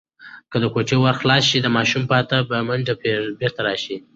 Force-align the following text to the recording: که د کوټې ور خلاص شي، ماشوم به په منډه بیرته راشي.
که 0.51 0.57
د 0.63 0.65
کوټې 0.73 0.97
ور 0.99 1.15
خلاص 1.21 1.43
شي، 1.49 1.57
ماشوم 1.77 2.03
به 2.09 2.17
په 2.49 2.55
منډه 2.67 2.93
بیرته 3.39 3.61
راشي. 3.67 3.95